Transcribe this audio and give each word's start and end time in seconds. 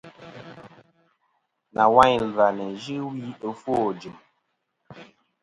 Nawayn 1.75 2.17
ɨ̀lvɨ-a 2.25 2.49
nɨn 2.57 2.71
yɨ 2.83 2.95
wi 3.11 3.23
ɨfwo 3.49 3.73
ɨjɨ̀m. 3.89 4.15